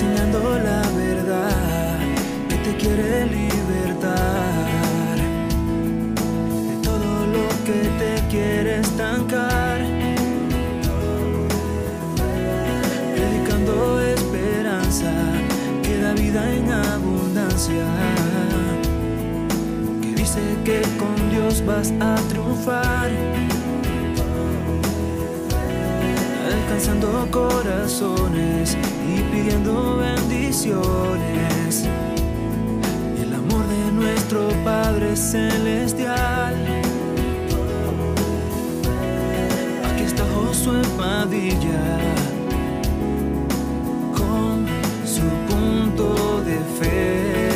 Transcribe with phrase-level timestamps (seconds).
[0.00, 1.98] enseñando la verdad
[2.48, 5.16] que te quiere libertar
[6.68, 9.78] de todo lo que te quiere estancar.
[13.14, 15.12] Predicando esperanza
[15.82, 17.84] que da vida en abundancia.
[20.00, 23.10] Que dice que con Dios vas a triunfar.
[26.50, 28.76] alcanzando corazones
[29.16, 31.84] y pidiendo bendiciones.
[33.22, 36.56] El amor de nuestro Padre Celestial.
[39.88, 41.98] Aquí está Josué Padilla
[44.16, 44.66] con
[45.04, 47.49] su punto de fe.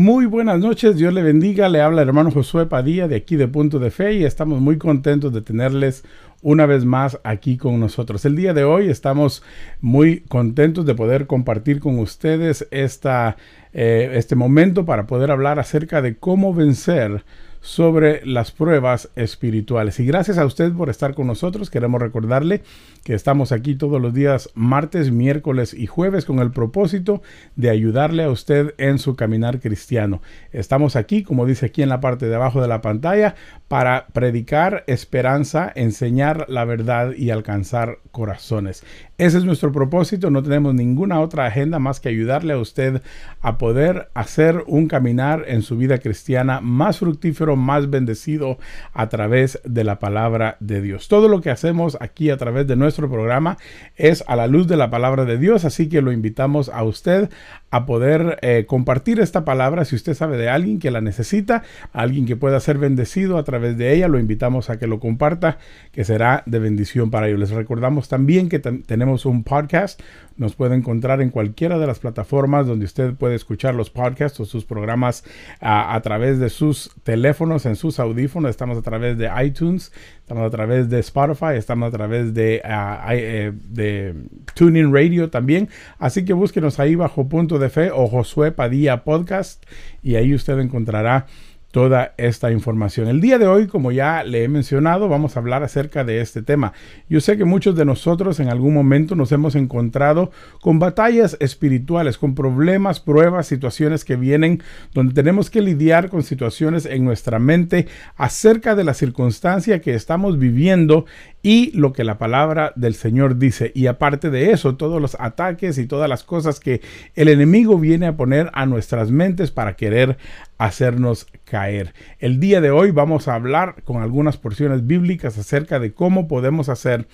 [0.00, 3.48] Muy buenas noches, Dios le bendiga, le habla el hermano Josué Padilla de aquí de
[3.48, 6.04] Punto de Fe y estamos muy contentos de tenerles
[6.40, 8.24] una vez más aquí con nosotros.
[8.24, 9.42] El día de hoy estamos
[9.82, 13.36] muy contentos de poder compartir con ustedes esta,
[13.74, 17.22] eh, este momento para poder hablar acerca de cómo vencer
[17.60, 20.00] sobre las pruebas espirituales.
[20.00, 21.70] Y gracias a usted por estar con nosotros.
[21.70, 22.62] Queremos recordarle
[23.04, 27.22] que estamos aquí todos los días martes, miércoles y jueves con el propósito
[27.56, 30.22] de ayudarle a usted en su caminar cristiano.
[30.52, 33.34] Estamos aquí, como dice aquí en la parte de abajo de la pantalla,
[33.68, 38.84] para predicar esperanza, enseñar la verdad y alcanzar corazones.
[39.18, 43.02] Ese es nuestro propósito, no tenemos ninguna otra agenda más que ayudarle a usted
[43.40, 48.58] a poder hacer un caminar en su vida cristiana más fructífero, más bendecido
[48.92, 51.08] a través de la palabra de Dios.
[51.08, 53.58] Todo lo que hacemos aquí a través de nuestro programa
[53.96, 57.30] es a la luz de la palabra de Dios, así que lo invitamos a usted
[57.70, 61.62] a poder eh, compartir esta palabra si usted sabe de alguien que la necesita,
[61.92, 65.58] alguien que pueda ser bendecido a través de ella, lo invitamos a que lo comparta,
[65.92, 67.40] que será de bendición para ellos.
[67.40, 70.00] Les recordamos también que tenemos un podcast,
[70.36, 74.44] nos puede encontrar en cualquiera de las plataformas donde usted puede escuchar los podcasts o
[74.44, 75.24] sus programas
[75.60, 80.46] a, a través de sus teléfonos, en sus audífonos, estamos a través de iTunes, estamos
[80.46, 84.14] a través de Spotify, estamos a través de, uh, eh, de
[84.52, 89.64] TuneIn Radio también, así que búsquenos ahí bajo punto de fe o Josué Padilla Podcast
[90.02, 91.26] y ahí usted encontrará
[91.70, 93.08] toda esta información.
[93.08, 96.42] El día de hoy, como ya le he mencionado, vamos a hablar acerca de este
[96.42, 96.72] tema.
[97.08, 102.18] Yo sé que muchos de nosotros en algún momento nos hemos encontrado con batallas espirituales,
[102.18, 104.62] con problemas, pruebas, situaciones que vienen
[104.94, 110.38] donde tenemos que lidiar con situaciones en nuestra mente acerca de la circunstancia que estamos
[110.38, 111.06] viviendo
[111.42, 113.72] y lo que la palabra del Señor dice.
[113.74, 116.80] Y aparte de eso, todos los ataques y todas las cosas que
[117.14, 120.18] el enemigo viene a poner a nuestras mentes para querer
[120.58, 121.94] hacernos caer.
[122.18, 126.68] El día de hoy vamos a hablar con algunas porciones bíblicas acerca de cómo podemos
[126.68, 127.08] hacer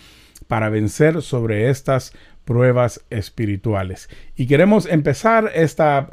[0.49, 2.13] para vencer sobre estas
[2.47, 4.09] pruebas espirituales.
[4.37, 6.07] Y queremos empezar esta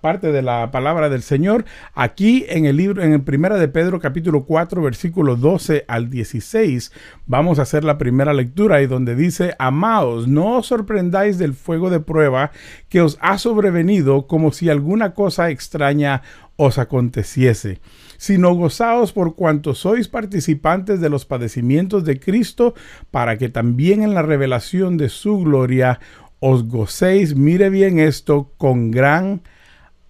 [0.00, 1.64] parte de la palabra del Señor
[1.94, 6.92] aquí en el libro, en el primera de Pedro capítulo 4 versículo 12 al 16.
[7.26, 11.90] Vamos a hacer la primera lectura y donde dice, amaos, no os sorprendáis del fuego
[11.90, 12.52] de prueba
[12.88, 16.22] que os ha sobrevenido como si alguna cosa extraña
[16.62, 17.80] os aconteciese,
[18.18, 22.74] sino gozaos por cuanto sois participantes de los padecimientos de Cristo,
[23.10, 26.00] para que también en la revelación de su gloria
[26.38, 29.40] os gocéis, mire bien esto, con gran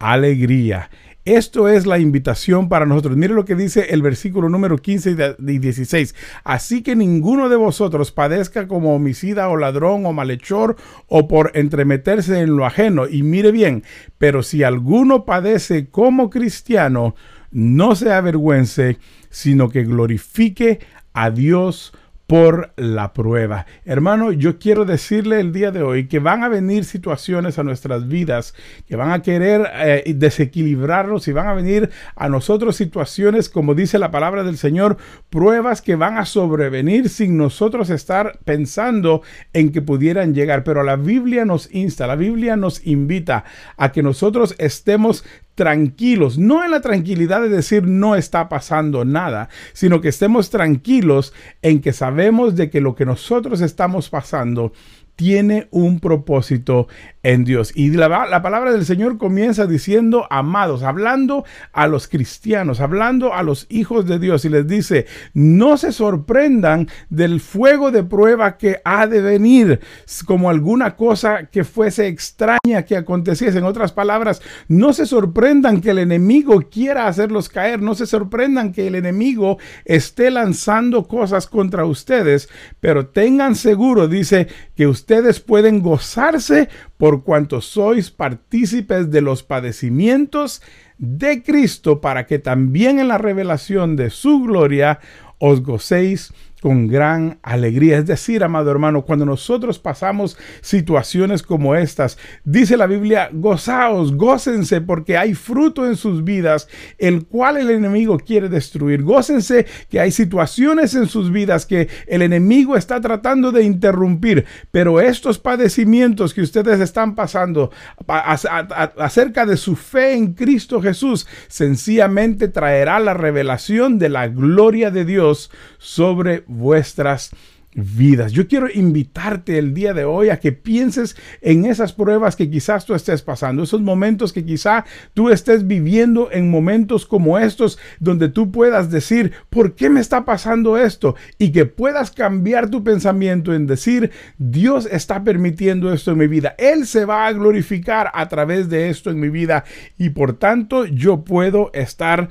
[0.01, 0.91] alegría.
[1.37, 3.17] Esto es la invitación para nosotros.
[3.17, 6.17] Mire lo que dice el versículo número 15 y 16.
[6.43, 10.75] Así que ninguno de vosotros padezca como homicida o ladrón o malhechor
[11.07, 13.07] o por entremeterse en lo ajeno.
[13.07, 13.85] Y mire bien,
[14.19, 17.15] pero si alguno padece como cristiano,
[17.53, 18.99] no se avergüence,
[19.29, 20.81] sino que glorifique
[21.13, 21.93] a Dios
[22.31, 23.67] por la prueba.
[23.85, 28.07] Hermano, yo quiero decirle el día de hoy que van a venir situaciones a nuestras
[28.07, 28.55] vidas
[28.87, 33.99] que van a querer eh, desequilibrarnos y van a venir a nosotros situaciones, como dice
[33.99, 34.97] la palabra del Señor,
[35.29, 39.23] pruebas que van a sobrevenir sin nosotros estar pensando
[39.53, 40.63] en que pudieran llegar.
[40.63, 43.43] Pero la Biblia nos insta, la Biblia nos invita
[43.77, 45.25] a que nosotros estemos
[45.61, 51.35] tranquilos, no en la tranquilidad de decir no está pasando nada, sino que estemos tranquilos
[51.61, 54.73] en que sabemos de que lo que nosotros estamos pasando
[55.21, 56.89] tiene un propósito
[57.23, 57.73] en Dios.
[57.75, 61.45] Y la, la, palabra del Señor comienza diciendo, amados, hablando
[61.75, 66.89] a los cristianos, hablando a los hijos de Dios y les dice, no se sorprendan
[67.11, 69.81] del fuego de prueba que ha de venir
[70.25, 73.59] como alguna cosa que fuese extraña que aconteciese.
[73.59, 78.73] En otras palabras, no se sorprendan que el enemigo quiera hacerlos caer, no se sorprendan
[78.73, 82.49] que el enemigo esté lanzando cosas contra ustedes,
[82.81, 84.49] pero tengan seguro, dice,
[84.81, 90.63] que ustedes pueden gozarse por cuanto sois partícipes de los padecimientos
[90.97, 94.99] de Cristo, para que también en la revelación de su gloria
[95.37, 97.99] os gocéis con gran alegría.
[97.99, 104.81] Es decir, amado hermano, cuando nosotros pasamos situaciones como estas, dice la Biblia, gozaos, gócense
[104.81, 106.69] porque hay fruto en sus vidas,
[106.99, 109.03] el cual el enemigo quiere destruir.
[109.03, 115.01] Gócense que hay situaciones en sus vidas que el enemigo está tratando de interrumpir, pero
[115.01, 117.71] estos padecimientos que ustedes están pasando
[118.07, 125.05] acerca de su fe en Cristo Jesús, sencillamente traerá la revelación de la gloria de
[125.05, 127.31] Dios sobre vuestras
[127.73, 128.33] vidas.
[128.33, 132.85] Yo quiero invitarte el día de hoy a que pienses en esas pruebas que quizás
[132.85, 138.29] tú estés pasando, esos momentos que quizá tú estés viviendo en momentos como estos, donde
[138.29, 141.15] tú puedas decir, ¿por qué me está pasando esto?
[141.39, 146.57] Y que puedas cambiar tu pensamiento en decir, Dios está permitiendo esto en mi vida.
[146.59, 149.65] Él se va a glorificar a través de esto en mi vida
[149.97, 152.31] y por tanto yo puedo estar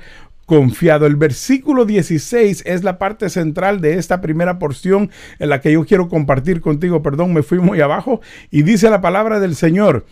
[0.50, 1.06] confiado.
[1.06, 5.08] El versículo 16 es la parte central de esta primera porción
[5.38, 7.04] en la que yo quiero compartir contigo.
[7.04, 8.20] Perdón, me fui muy abajo.
[8.50, 10.06] Y dice la palabra del Señor.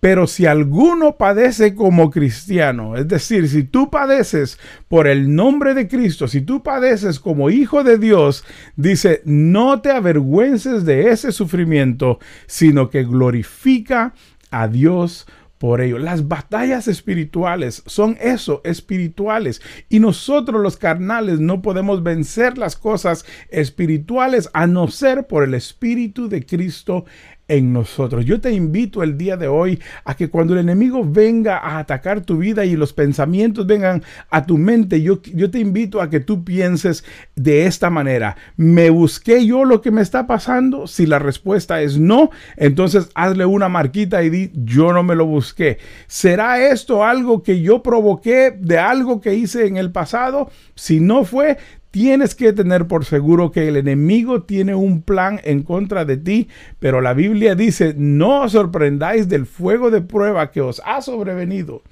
[0.00, 4.58] Pero si alguno padece como cristiano, es decir, si tú padeces
[4.88, 8.44] por el nombre de Cristo, si tú padeces como hijo de Dios,
[8.74, 14.12] dice, no te avergüences de ese sufrimiento, sino que glorifica
[14.50, 15.28] a Dios
[15.64, 15.98] por ello.
[15.98, 19.62] Las batallas espirituales son eso, espirituales.
[19.88, 25.54] Y nosotros los carnales no podemos vencer las cosas espirituales a no ser por el
[25.54, 27.06] Espíritu de Cristo
[27.48, 28.24] en nosotros.
[28.24, 32.22] Yo te invito el día de hoy a que cuando el enemigo venga a atacar
[32.22, 36.20] tu vida y los pensamientos vengan a tu mente, yo, yo te invito a que
[36.20, 37.04] tú pienses
[37.36, 38.36] de esta manera.
[38.56, 40.86] ¿Me busqué yo lo que me está pasando?
[40.86, 45.26] Si la respuesta es no, entonces hazle una marquita y di, yo no me lo
[45.26, 45.78] busqué.
[46.06, 50.50] ¿Será esto algo que yo provoqué de algo que hice en el pasado?
[50.74, 51.58] Si no fue,
[51.94, 56.48] tienes que tener por seguro que el enemigo tiene un plan en contra de ti,
[56.80, 61.84] pero la Biblia dice, no os sorprendáis del fuego de prueba que os ha sobrevenido.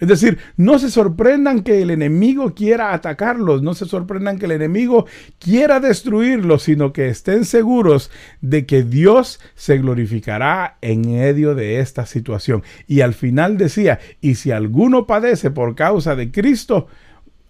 [0.00, 4.50] Es decir, no se sorprendan que el enemigo quiera atacarlos, no se sorprendan que el
[4.50, 5.06] enemigo
[5.38, 8.10] quiera destruirlos, sino que estén seguros
[8.40, 12.64] de que Dios se glorificará en medio de esta situación.
[12.88, 16.88] Y al final decía, y si alguno padece por causa de Cristo,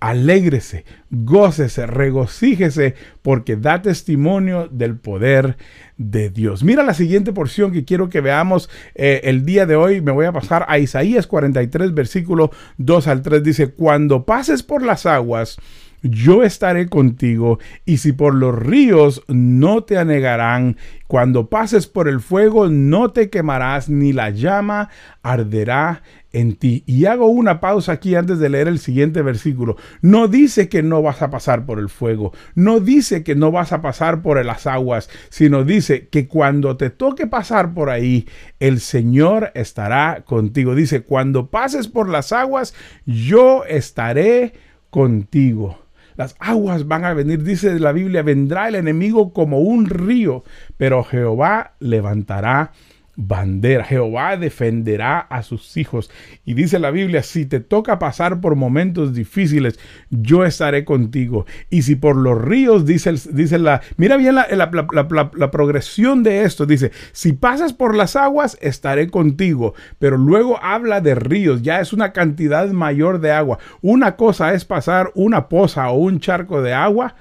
[0.05, 5.57] alégrese, gócese, regocíjese, porque da testimonio del poder
[5.97, 6.63] de Dios.
[6.63, 10.03] Mira la siguiente porción que quiero que veamos eh, el día de hoy.
[10.03, 13.43] Me voy a pasar a Isaías 43, versículo 2 al 3.
[13.43, 15.57] Dice, cuando pases por las aguas,
[16.05, 22.21] yo estaré contigo, y si por los ríos no te anegarán, cuando pases por el
[22.21, 24.91] fuego no te quemarás, ni la llama
[25.23, 26.03] arderá
[26.33, 26.83] en ti.
[26.87, 29.77] Y hago una pausa aquí antes de leer el siguiente versículo.
[30.03, 33.73] No dice que no vas a pasar por el fuego, no dice que no vas
[33.73, 38.27] a pasar por las aguas, sino dice que cuando te toque pasar por ahí,
[38.61, 40.75] el Señor estará contigo.
[40.75, 42.75] Dice, cuando pases por las aguas,
[43.07, 44.53] yo estaré
[44.91, 45.84] contigo.
[46.17, 50.45] Las aguas van a venir, dice la Biblia, vendrá el enemigo como un río,
[50.77, 52.73] pero Jehová levantará
[53.17, 53.85] bandera.
[53.85, 56.11] Jehová defenderá a sus hijos.
[56.45, 59.79] Y dice la Biblia, si te toca pasar por momentos difíciles,
[60.11, 61.47] yo estaré contigo.
[61.71, 66.67] Y si por los ríos, dice, dice la, mira bien la, la, progresión de esto,
[66.67, 69.75] dice, si pasas por las aguas, estaré contigo.
[69.99, 73.59] Pero luego habla de ríos, ya es una cantidad mayor de agua.
[73.81, 77.15] Una cosa es pasar una poza o un charco de agua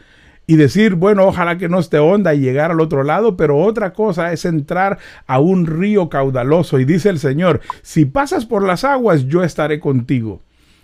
[0.46, 3.94] y decir, bueno, ojalá que no esté onda y llegar al otro lado, pero otra
[3.94, 4.98] cosa es entrar
[5.28, 9.80] a un río caudaloso y dice el Señor, si pasas por las aguas, yo estaré
[9.80, 10.42] contigo.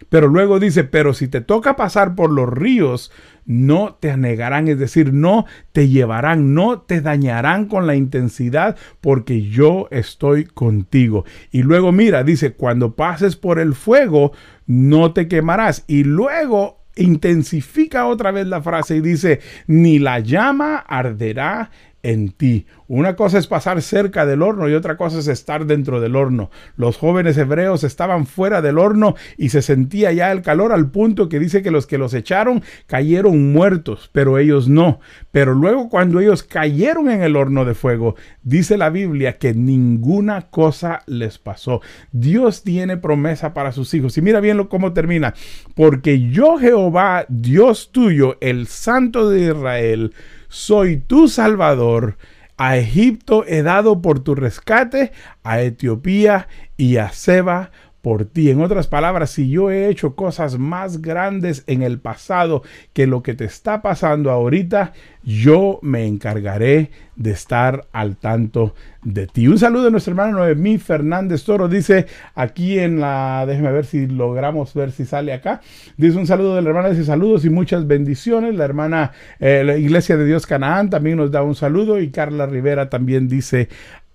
[0.08, 3.12] Pero luego dice, pero si te toca pasar por los ríos,
[3.46, 9.42] no te anegarán, es decir, no te llevarán, no te dañarán con la intensidad, porque
[9.42, 11.26] yo estoy contigo.
[11.52, 14.32] Y luego mira, dice, cuando pases por el fuego,
[14.66, 15.84] no te quemarás.
[15.88, 21.72] Y luego intensifica otra vez la frase y dice, ni la llama arderá
[22.04, 22.66] en ti.
[22.88, 26.50] Una cosa es pasar cerca del horno y otra cosa es estar dentro del horno.
[26.76, 31.30] Los jóvenes hebreos estaban fuera del horno y se sentía ya el calor al punto
[31.30, 35.00] que dice que los que los echaron cayeron muertos, pero ellos no.
[35.32, 40.50] Pero luego cuando ellos cayeron en el horno de fuego, dice la Biblia que ninguna
[40.50, 41.82] cosa les pasó.
[42.12, 44.18] Dios tiene promesa para sus hijos.
[44.18, 45.34] Y mira bien lo, cómo termina.
[45.76, 50.14] Porque yo Jehová, Dios tuyo, el Santo de Israel,
[50.50, 52.18] soy tu Salvador.
[52.58, 55.14] A Egipto he dado por tu rescate,
[55.44, 58.50] a Etiopía y a Seba por ti.
[58.50, 62.64] En otras palabras, si yo he hecho cosas más grandes en el pasado
[62.94, 69.28] que lo que te está pasando ahorita, yo me encargaré de estar al tanto de
[69.28, 69.48] ti.
[69.48, 71.68] Un saludo de nuestra hermana Noemí Fernández Toro.
[71.68, 75.60] Dice aquí en la, déjeme ver si logramos ver si sale acá.
[75.98, 78.56] Dice un saludo de la hermana, dice saludos y muchas bendiciones.
[78.56, 82.46] La hermana, eh, la Iglesia de Dios Canaán también nos da un saludo y Carla
[82.46, 83.68] Rivera también dice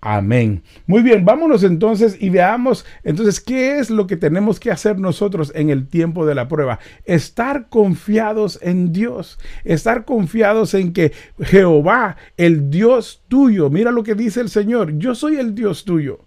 [0.07, 0.63] Amén.
[0.87, 5.51] Muy bien, vámonos entonces y veamos entonces qué es lo que tenemos que hacer nosotros
[5.55, 6.79] en el tiempo de la prueba.
[7.07, 14.15] Estar confiados en Dios, estar confiados en que Jehová, el Dios tuyo, mira lo que
[14.15, 16.21] dice el Señor, yo soy el Dios tuyo.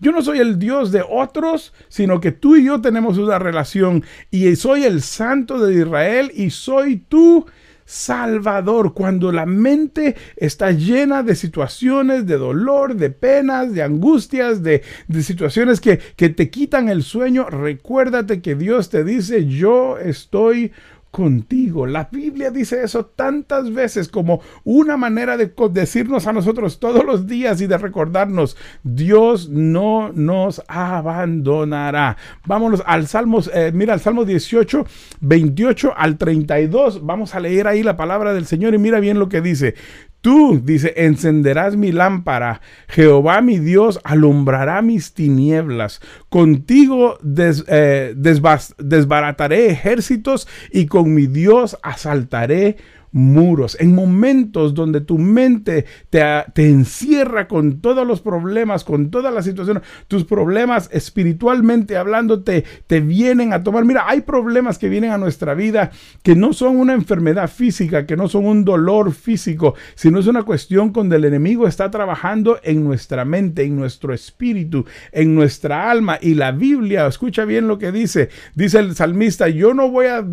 [0.00, 4.02] Yo no soy el Dios de otros, sino que tú y yo tenemos una relación
[4.32, 7.46] y soy el Santo de Israel y soy tú
[7.84, 14.82] Salvador, cuando la mente está llena de situaciones de dolor, de penas, de angustias, de,
[15.22, 20.72] situaciones que, que te quitan el sueño, recuérdate que Dios te dice, yo estoy
[21.14, 21.86] contigo.
[21.86, 27.28] La Biblia dice eso tantas veces como una manera de decirnos a nosotros todos los
[27.28, 32.16] días y de recordarnos, Dios no nos abandonará.
[32.46, 34.84] Vámonos al Salmo, eh, mira, al Salmo 18,
[35.20, 37.06] 28 al 32.
[37.06, 39.76] Vamos a leer ahí la palabra del Señor y mira bien lo que dice.
[40.24, 42.62] Tú, dice, encenderás mi lámpara.
[42.88, 46.00] Jehová mi Dios alumbrará mis tinieblas.
[46.30, 52.78] Contigo eh, desbarataré ejércitos y con mi Dios asaltaré
[53.14, 56.20] muros, en momentos donde tu mente te,
[56.52, 62.64] te, encierra con todos los problemas, con todas las situaciones, tus problemas espiritualmente hablando te,
[62.88, 63.84] te vienen a tomar.
[63.84, 65.92] Mira, hay problemas que vienen a nuestra vida
[66.24, 70.42] que no son una enfermedad física, que no son un dolor físico, sino es una
[70.42, 76.18] cuestión donde el enemigo está trabajando en nuestra mente, en nuestro espíritu, en nuestra alma.
[76.20, 80.24] Y la Biblia, escucha bien lo que dice, dice el salmista, yo no voy a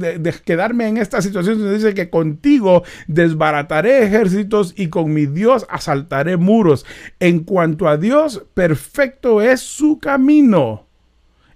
[0.43, 2.70] quedarme en esta situación, dice que contigo
[3.07, 6.85] desbarataré ejércitos y con mi Dios asaltaré muros.
[7.19, 10.87] En cuanto a Dios, perfecto es su camino.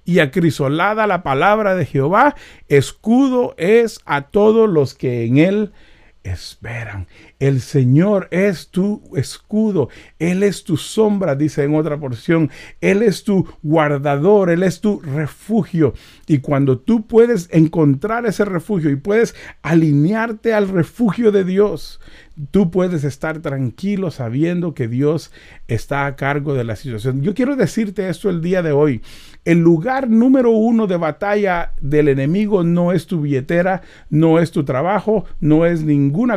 [0.03, 2.35] Y acrisolada la palabra de Jehová,
[2.67, 5.71] escudo es a todos los que en él
[6.25, 7.07] esperan.
[7.39, 9.89] El Señor es tu escudo,
[10.19, 12.49] Él es tu sombra, dice en otra porción,
[12.81, 15.93] Él es tu guardador, Él es tu refugio.
[16.27, 21.99] Y cuando tú puedes encontrar ese refugio y puedes alinearte al refugio de Dios,
[22.51, 25.31] tú puedes estar tranquilo sabiendo que Dios
[25.67, 27.21] está a cargo de la situación.
[27.21, 29.01] Yo quiero decirte esto el día de hoy.
[29.45, 34.65] El lugar número uno de batalla del enemigo no es tu billetera, no es tu
[34.65, 35.85] trabajo, no es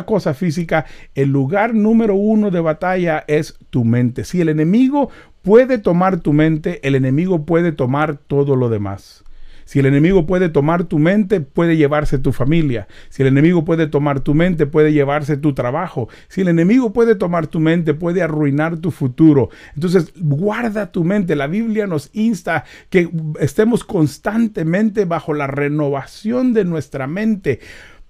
[0.05, 0.85] cosa física.
[1.15, 4.23] El lugar número uno de batalla es tu mente.
[4.23, 5.09] Si el enemigo
[5.41, 9.23] puede tomar tu mente, el enemigo puede tomar todo lo demás.
[9.69, 12.87] Si el enemigo puede tomar tu mente, puede llevarse tu familia.
[13.09, 16.09] Si el enemigo puede tomar tu mente, puede llevarse tu trabajo.
[16.27, 19.49] Si el enemigo puede tomar tu mente, puede arruinar tu futuro.
[19.75, 21.35] Entonces, guarda tu mente.
[21.35, 27.59] La Biblia nos insta que estemos constantemente bajo la renovación de nuestra mente.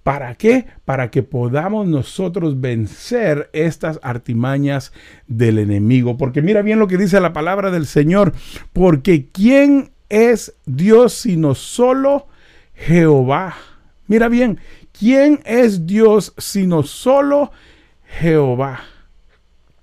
[0.04, 0.66] ¿Para qué?
[0.86, 4.94] Para que podamos nosotros vencer estas artimañas
[5.28, 6.18] del enemigo.
[6.18, 8.34] Porque mira bien lo que dice la palabra del Señor.
[8.74, 12.28] Porque ¿quién es Dios sino solo
[12.74, 13.56] Jehová.
[14.08, 14.60] Mira bien,
[14.98, 17.52] ¿quién es Dios sino solo
[18.20, 18.82] Jehová?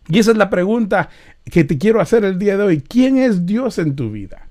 [0.08, 1.10] Y esa es la pregunta
[1.44, 2.80] que te quiero hacer el día de hoy.
[2.80, 4.45] ¿Quién es Dios en tu vida?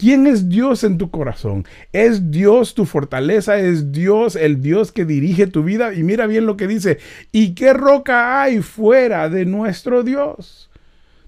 [0.00, 1.66] ¿Quién es Dios en tu corazón?
[1.92, 3.58] ¿Es Dios tu fortaleza?
[3.58, 5.92] ¿Es Dios el Dios que dirige tu vida?
[5.92, 6.96] Y mira bien lo que dice.
[7.32, 10.70] ¿Y qué roca hay fuera de nuestro Dios?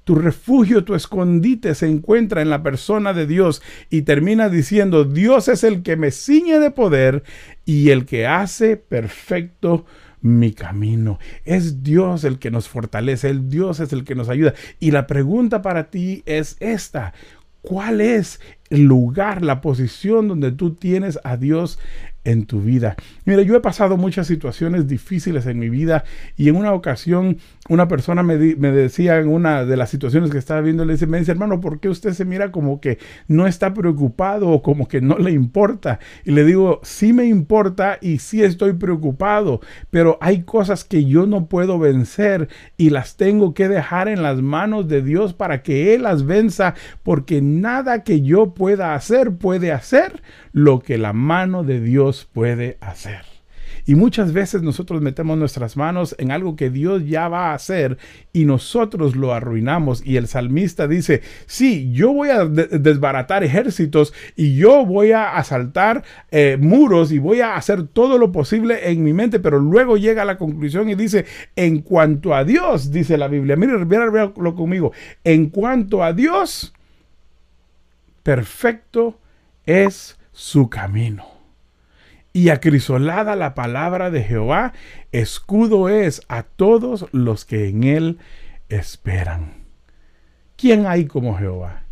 [0.04, 3.60] Tu refugio, tu escondite se encuentra en la persona de Dios
[3.90, 7.24] y termina diciendo, Dios es el que me ciñe de poder
[7.66, 9.84] y el que hace perfecto
[10.22, 11.18] mi camino.
[11.44, 14.54] Es Dios el que nos fortalece, el Dios es el que nos ayuda.
[14.80, 17.12] Y la pregunta para ti es esta.
[17.62, 18.40] ¿Cuál es
[18.72, 21.78] lugar, la posición donde tú tienes a Dios
[22.24, 22.96] en tu vida.
[23.24, 26.04] Mira, yo he pasado muchas situaciones difíciles en mi vida
[26.36, 27.38] y en una ocasión
[27.68, 31.18] una persona me, decía en una de las situaciones que estaba viendo, le dice, me
[31.18, 32.98] dice, hermano, ¿por qué usted se mira como que
[33.28, 35.98] no está preocupado o como que no le importa?
[36.24, 39.60] Y le digo, sí me importa y sí estoy preocupado,
[39.90, 44.42] pero hay cosas que yo no puedo vencer y las tengo que dejar en las
[44.42, 49.72] manos de Dios para que Él las venza, porque nada que yo pueda hacer puede
[49.72, 53.32] hacer lo que la mano de Dios puede hacer.
[53.84, 57.98] Y muchas veces nosotros metemos nuestras manos en algo que Dios ya va a hacer
[58.32, 60.06] y nosotros lo arruinamos.
[60.06, 66.04] Y el salmista dice, sí, yo voy a desbaratar ejércitos y yo voy a asaltar
[66.30, 70.22] eh, muros y voy a hacer todo lo posible en mi mente, pero luego llega
[70.22, 71.24] a la conclusión y dice,
[71.56, 74.92] en cuanto a Dios, dice la Biblia, mire, lo conmigo,
[75.24, 76.72] en cuanto a Dios,
[78.22, 79.18] perfecto
[79.66, 81.26] es su camino.
[82.32, 84.72] Y acrisolada la palabra de Jehová,
[85.12, 88.18] escudo es a todos los que en él
[88.68, 89.64] esperan.
[90.56, 91.82] ¿Quién hay como Jehová?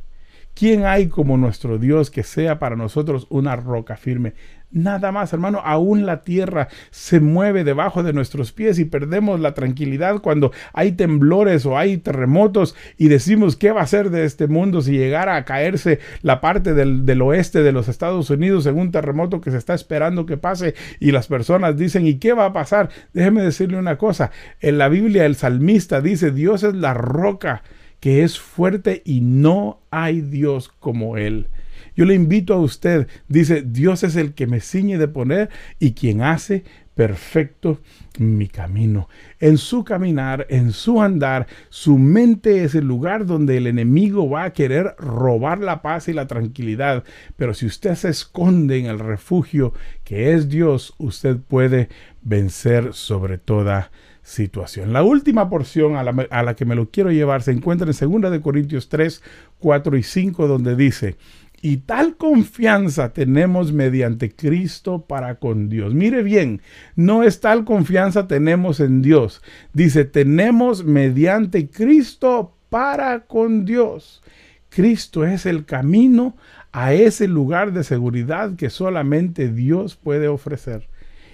[0.54, 4.34] ¿Quién hay como nuestro Dios que sea para nosotros una roca firme?
[4.72, 9.52] Nada más, hermano, aún la tierra se mueve debajo de nuestros pies y perdemos la
[9.52, 14.46] tranquilidad cuando hay temblores o hay terremotos y decimos qué va a ser de este
[14.46, 18.78] mundo si llegara a caerse la parte del, del oeste de los Estados Unidos en
[18.78, 22.46] un terremoto que se está esperando que pase y las personas dicen ¿y qué va
[22.46, 22.90] a pasar?
[23.12, 27.64] Déjeme decirle una cosa, en la Biblia el salmista dice Dios es la roca
[27.98, 31.48] que es fuerte y no hay Dios como él.
[31.96, 35.92] Yo le invito a usted, dice, Dios es el que me ciñe de poner y
[35.92, 37.80] quien hace perfecto
[38.18, 39.08] mi camino.
[39.38, 44.44] En su caminar, en su andar, su mente es el lugar donde el enemigo va
[44.44, 47.04] a querer robar la paz y la tranquilidad.
[47.36, 49.72] Pero si usted se esconde en el refugio
[50.04, 51.88] que es Dios, usted puede
[52.20, 53.90] vencer sobre toda
[54.22, 54.92] situación.
[54.92, 56.02] La última porción a
[56.42, 59.22] la, que me lo quiero llevar se encuentra en 2 de Corintios 3,
[59.58, 61.16] 4 y 5, donde dice,
[61.62, 65.94] y tal confianza tenemos mediante Cristo para con Dios.
[65.94, 66.62] Mire bien,
[66.96, 69.42] no es tal confianza tenemos en Dios.
[69.74, 74.22] Dice, tenemos mediante Cristo para con Dios.
[74.70, 76.36] Cristo es el camino
[76.72, 80.88] a ese lugar de seguridad que solamente Dios puede ofrecer.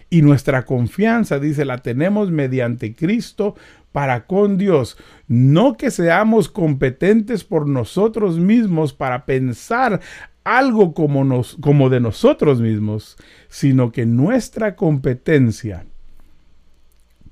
[0.08, 3.54] Y nuestra confianza, dice, la tenemos mediante Cristo
[3.96, 4.98] para con Dios.
[5.26, 10.02] No que seamos competentes por nosotros mismos para pensar
[10.44, 13.16] algo como, nos, como de nosotros mismos,
[13.48, 15.86] sino que nuestra competencia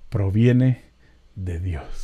[0.09, 0.85] proviene
[1.35, 2.03] de Dios.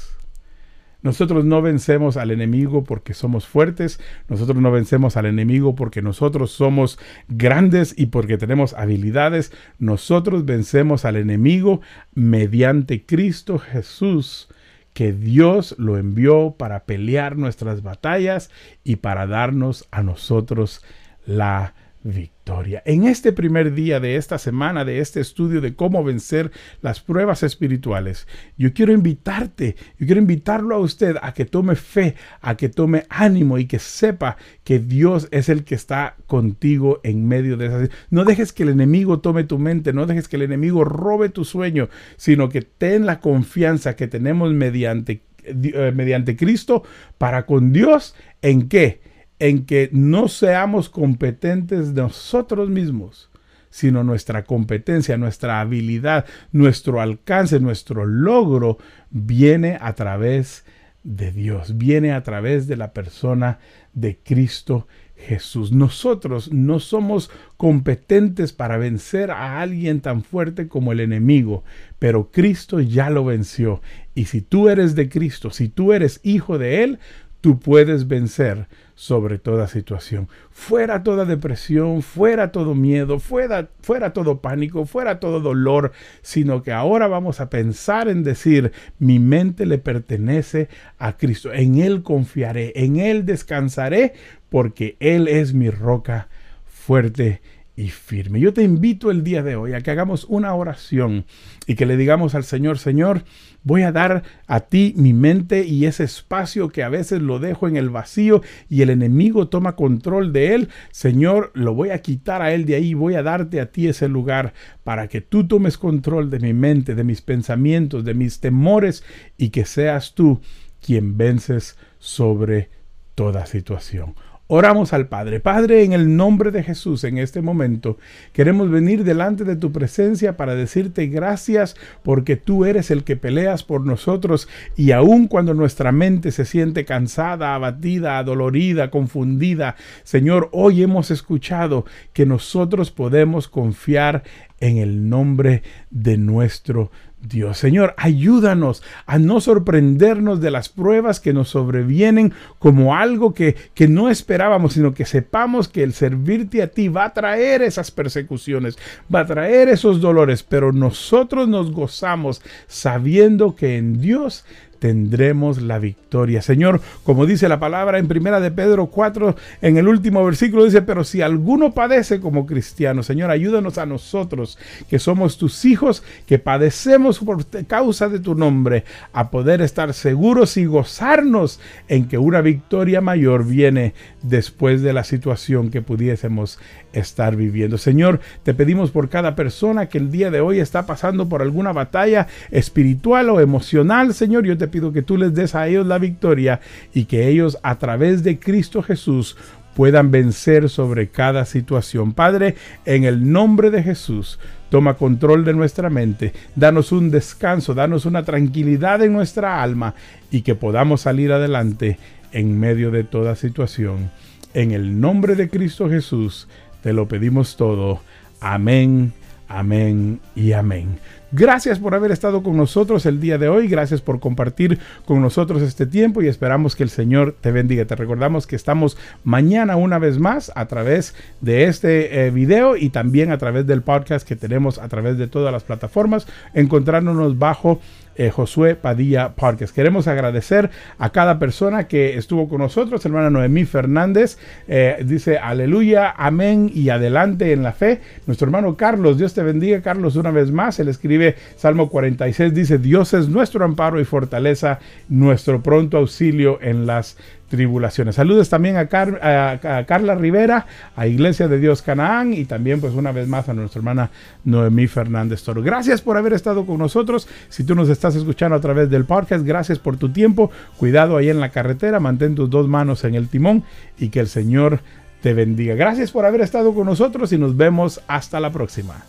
[1.03, 6.51] Nosotros no vencemos al enemigo porque somos fuertes, nosotros no vencemos al enemigo porque nosotros
[6.51, 11.81] somos grandes y porque tenemos habilidades, nosotros vencemos al enemigo
[12.15, 14.49] mediante Cristo Jesús,
[14.93, 18.51] que Dios lo envió para pelear nuestras batallas
[18.85, 20.85] y para darnos a nosotros
[21.25, 22.83] la victoria.
[22.87, 27.43] En este primer día de esta semana, de este estudio de cómo vencer las pruebas
[27.43, 32.69] espirituales, yo quiero invitarte, yo quiero invitarlo a usted a que tome fe, a que
[32.69, 37.67] tome ánimo y que sepa que Dios es el que está contigo en medio de
[37.67, 37.91] esas.
[38.09, 41.45] No dejes que el enemigo tome tu mente, no dejes que el enemigo robe tu
[41.45, 46.83] sueño, sino que ten la confianza que tenemos mediante, eh, mediante Cristo
[47.19, 49.10] para con Dios en qué?
[49.41, 53.31] En que no seamos competentes nosotros mismos,
[53.71, 58.79] sino nuestra competencia, nuestra habilidad, nuestro alcance, nuestro logro
[59.11, 60.65] viene a través
[61.03, 63.59] de Dios, viene a través de la persona
[63.95, 65.73] de Cristo Jesús.
[65.73, 71.65] Nosotros no somos competentes para vencer a alguien tan fuerte como el enemigo,
[71.99, 73.81] pero Cristo ya lo venció.
[74.15, 76.99] Y si tú eres de Cristo, si tú eres hijo de Él,
[77.41, 80.29] tú puedes vencer sobre toda situación.
[80.51, 86.73] Fuera toda depresión, fuera todo miedo, fuera, fuera todo pánico, fuera todo dolor, sino que
[86.73, 92.73] ahora vamos a pensar en decir, mi mente le pertenece a Cristo, en Él confiaré,
[92.77, 94.13] en Él descansaré,
[94.51, 96.29] porque Él es mi roca
[96.67, 97.41] fuerte
[97.77, 98.41] y firme.
[98.41, 101.25] Yo te invito el día de hoy a que hagamos una oración
[101.67, 103.25] y que le digamos al Señor, Señor,
[103.63, 107.69] voy a dar a ti mi mente y ese espacio que a veces lo dejo
[107.69, 110.69] en el vacío y el enemigo toma control de él.
[110.91, 114.09] Señor, lo voy a quitar a él de ahí, voy a darte a ti ese
[114.09, 114.53] lugar
[114.85, 119.05] para que tú tomes control de mi mente, de mis pensamientos, de mis temores
[119.37, 120.41] y que seas tú
[120.81, 122.71] quien vences sobre
[123.15, 124.15] toda situación.
[124.53, 125.39] Oramos al Padre.
[125.39, 127.99] Padre, en el nombre de Jesús, en este momento,
[128.33, 133.63] queremos venir delante de tu presencia para decirte gracias porque tú eres el que peleas
[133.63, 140.83] por nosotros y aun cuando nuestra mente se siente cansada, abatida, adolorida, confundida, Señor, hoy
[140.83, 144.25] hemos escuchado que nosotros podemos confiar
[144.59, 146.91] en el nombre de nuestro
[147.23, 147.59] Dios.
[147.59, 153.89] Señor, ayúdanos a no sorprendernos de las pruebas que nos sobrevienen como algo que, que,
[153.89, 158.79] no esperábamos, sino que sepamos que el servirte a ti va a traer esas persecuciones,
[159.15, 164.45] va a traer esos dolores, pero nosotros nos gozamos sabiendo que en Dios
[164.81, 166.43] tendremos la victoria.
[166.43, 170.83] Señor, como dice la palabra en primera de Pedro 4, en el último versículo dice,
[170.83, 176.39] pero si alguno padece como cristiano, Señor, ayúdanos a nosotros, que somos tus hijos, que
[176.39, 182.41] padecemos por causa de tu nombre, a poder estar seguros y gozarnos en que una
[182.41, 186.59] victoria mayor viene después de la situación que pudiésemos
[186.95, 187.77] estar viviendo.
[187.77, 191.73] Señor, te pedimos por cada persona que el día de hoy está pasando por alguna
[191.73, 195.99] batalla espiritual o emocional, Señor, yo te pido que tú les des a ellos la
[195.99, 196.61] victoria
[196.95, 199.37] y que ellos a través de Cristo Jesús
[199.75, 202.13] puedan vencer sobre cada situación.
[202.13, 208.07] Padre, en el nombre de Jesús, toma control de nuestra mente, danos un descanso, danos
[208.07, 209.95] una tranquilidad en nuestra alma
[210.31, 211.99] y que podamos salir adelante
[212.33, 214.11] en medio de toda situación.
[214.55, 216.49] En el nombre de Cristo Jesús,
[216.83, 218.01] te lo pedimos todo.
[218.41, 219.13] Amén,
[219.49, 220.99] amén y amén.
[221.33, 223.69] Gracias por haber estado con nosotros el día de hoy.
[223.69, 227.85] Gracias por compartir con nosotros este tiempo y esperamos que el Señor te bendiga.
[227.85, 232.91] Te recordamos que estamos mañana una vez más a través de este eh, video y
[232.91, 237.79] también a través del podcast que tenemos a través de todas las plataformas, encontrándonos bajo
[238.17, 239.73] eh, Josué Padilla Parques.
[239.73, 243.05] Queremos agradecer a cada persona que estuvo con nosotros.
[243.07, 244.37] Hermana Noemí Fernández
[244.69, 248.01] eh, dice aleluya, amén y adelante en la fe.
[248.27, 250.81] Nuestro hermano Carlos, Dios te bendiga, Carlos, una vez más.
[250.81, 251.20] Él escribe
[251.57, 254.79] Salmo 46, dice, Dios es nuestro amparo y fortaleza,
[255.09, 257.17] nuestro pronto auxilio en las
[257.51, 258.15] tribulaciones.
[258.15, 263.29] Saludos también a, Carla Rivera, a Iglesia de Dios Canaán y también pues una vez
[263.29, 264.11] más a nuestra hermana
[264.45, 265.61] Noemí Fernández Toro.
[265.61, 267.29] Gracias por haber estado con nosotros.
[267.49, 270.51] Si tú nos estás escuchando a través del podcast, gracias por tu tiempo.
[270.79, 273.65] Cuidado ahí en la carretera, mantén tus dos manos en el timón
[273.99, 274.81] y que el Señor
[275.21, 275.75] te bendiga.
[275.75, 279.05] Gracias por haber estado con nosotros y nos vemos hasta la próxima.